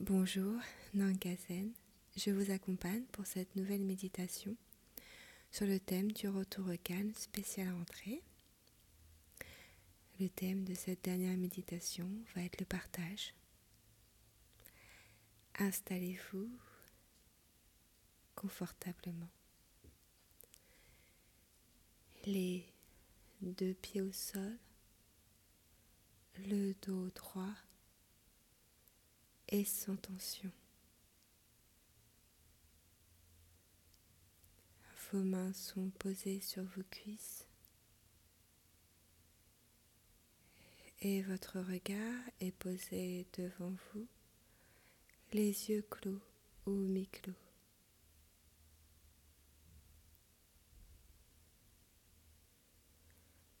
[0.00, 0.60] Bonjour,
[0.92, 1.72] Nankazen.
[2.18, 4.54] Je vous accompagne pour cette nouvelle méditation
[5.50, 8.22] sur le thème du retour au calme spécial rentrée.
[10.20, 13.32] Le thème de cette dernière méditation va être le partage.
[15.60, 16.50] Installez-vous
[18.34, 19.30] confortablement.
[22.26, 22.66] Les
[23.40, 24.58] deux pieds au sol,
[26.36, 27.54] le dos droit
[29.48, 30.50] et sans tension.
[35.12, 37.46] Vos mains sont posées sur vos cuisses
[41.00, 44.06] et votre regard est posé devant vous,
[45.32, 46.20] les yeux clos
[46.66, 47.34] ou mi-clos.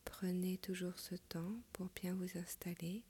[0.04, 3.04] Prenez toujours ce temps pour bien vous installer.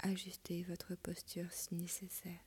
[0.00, 2.40] Ajustez votre posture si nécessaire.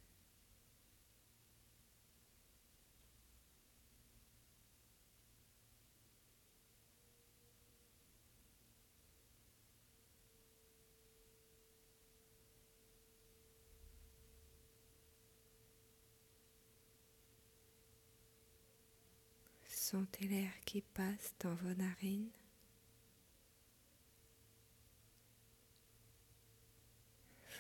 [19.67, 22.29] Sentez l'air qui passe dans vos narines.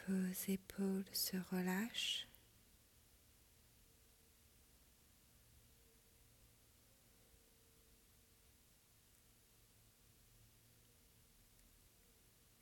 [0.07, 2.27] Vos épaules se relâchent.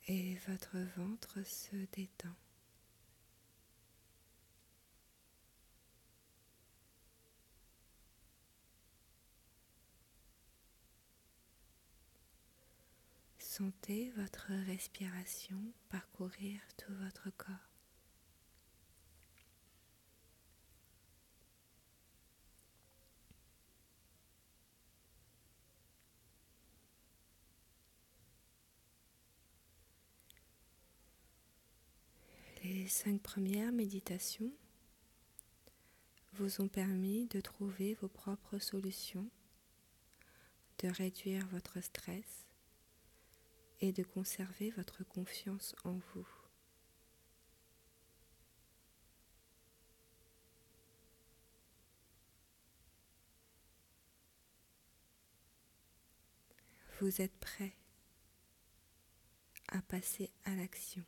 [0.06, 2.34] Et votre ventre se détend.
[13.60, 15.58] Sentez votre respiration
[15.90, 17.54] parcourir tout votre corps.
[32.64, 34.54] Les cinq premières méditations
[36.32, 39.28] vous ont permis de trouver vos propres solutions,
[40.78, 42.46] de réduire votre stress
[43.80, 46.26] et de conserver votre confiance en vous.
[57.00, 57.72] Vous êtes prêt
[59.68, 61.02] à passer à l'action.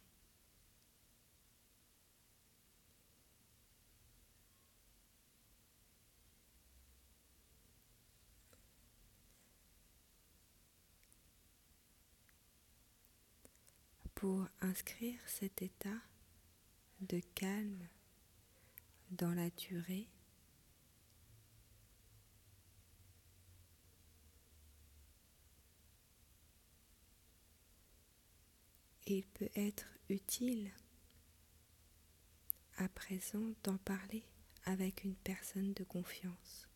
[14.23, 16.01] Pour inscrire cet état
[17.01, 17.89] de calme
[19.11, 20.09] dans la durée.
[29.09, 30.71] Il peut être utile
[32.77, 34.25] à présent d'en parler
[34.67, 36.72] avec une personne de confiance.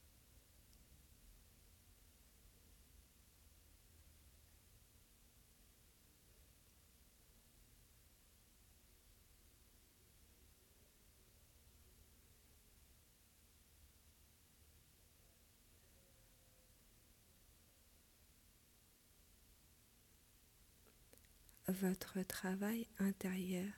[21.69, 23.73] Votre travail intérieur.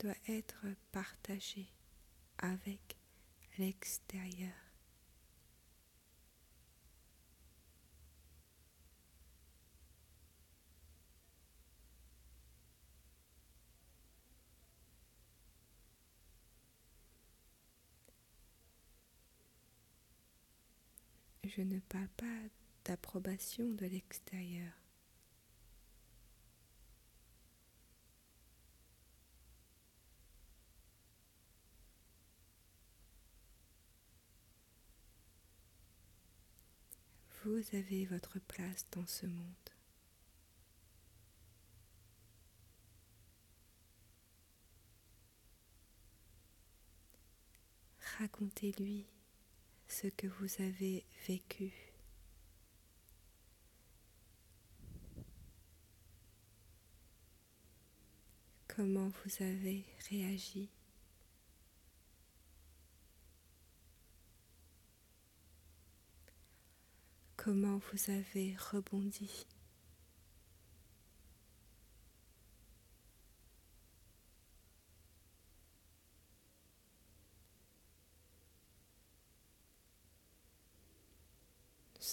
[0.00, 1.68] doit être partagé
[2.38, 2.96] avec
[3.58, 4.69] l'extérieur.
[21.56, 22.26] Je ne parle pas
[22.84, 24.72] d'approbation de l'extérieur.
[37.42, 39.44] Vous avez votre place dans ce monde.
[48.18, 49.06] Racontez-lui
[50.00, 51.70] ce que vous avez vécu.
[58.66, 60.70] Comment vous avez réagi.
[67.36, 69.46] Comment vous avez rebondi.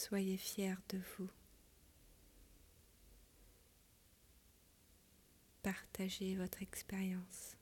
[0.08, 1.30] Soyez fiers de vous.
[5.64, 7.58] Partagez votre expérience.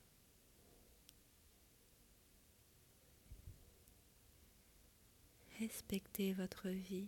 [5.60, 7.08] Respectez votre vie.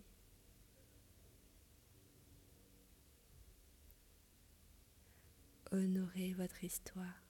[5.72, 7.27] Honorez votre histoire.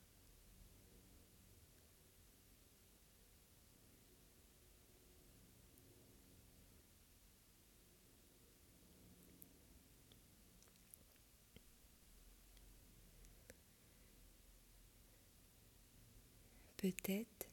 [16.78, 17.48] Peut-être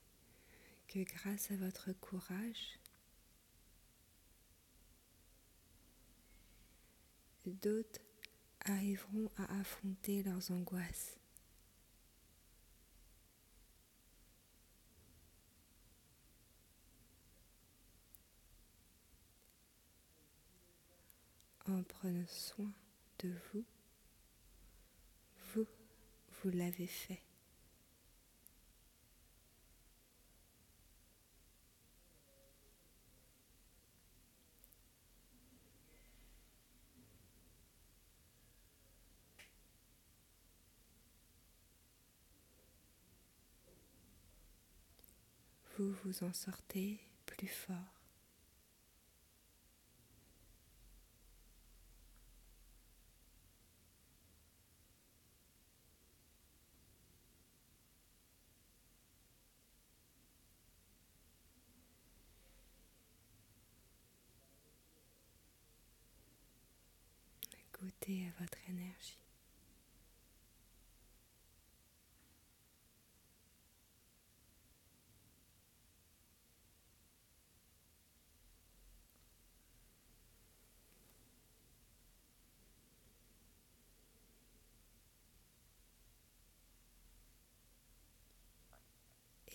[0.87, 2.79] que grâce à votre courage,
[7.47, 8.01] d'autres
[8.65, 11.17] arriveront à affronter leurs angoisses.
[21.67, 22.71] En prenant soin
[23.23, 23.65] de vous,
[25.55, 25.65] vous,
[26.29, 27.23] vous l'avez fait.
[45.77, 47.75] Vous vous en sortez plus fort.
[67.73, 69.24] Goûtez à votre énergie.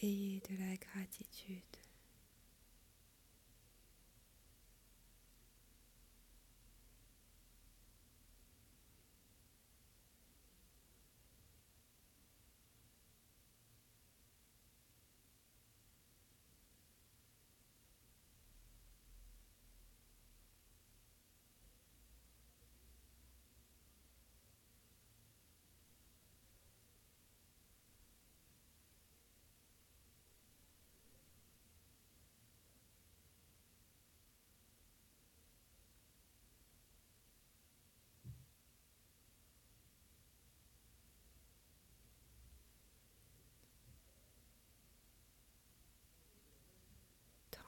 [0.02, 1.89] Ayez de la gratitude.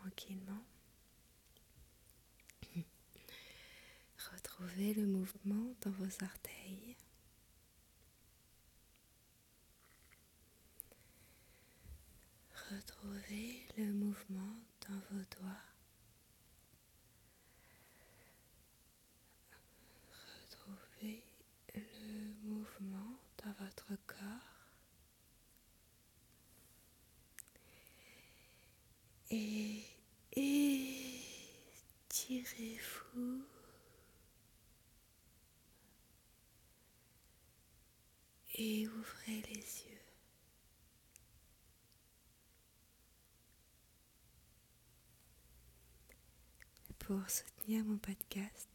[0.03, 0.65] Tranquillement.
[4.33, 6.97] Retrouvez le mouvement dans vos orteils.
[12.71, 14.57] Retrouvez le mouvement
[14.89, 15.67] dans vos doigts.
[20.41, 21.23] Retrouvez
[21.75, 24.49] le mouvement dans votre corps.
[29.31, 29.83] Et
[32.53, 33.45] étirez-vous.
[38.55, 39.99] Et ouvrez les yeux.
[46.99, 48.69] Pour soutenir mon podcast,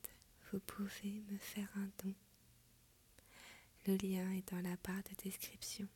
[0.51, 2.13] vous pouvez me faire un don.
[3.85, 5.87] Le lien est dans la barre de description.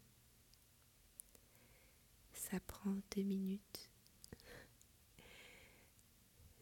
[2.33, 3.89] Ça prend deux minutes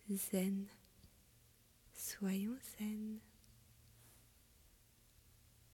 [0.09, 0.78] zen.
[1.99, 3.28] Soyons zen.